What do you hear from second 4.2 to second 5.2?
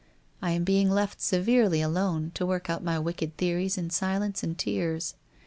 and tears.